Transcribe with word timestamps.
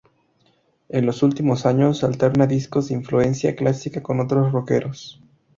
En 0.89 1.05
los 1.05 1.21
últimos 1.21 1.67
años 1.67 2.03
alterna 2.03 2.47
discos 2.47 2.87
de 2.87 2.95
influencia 2.95 3.55
clásica 3.55 4.01
con 4.01 4.19
otros 4.19 4.51
rockeros. 4.51 5.21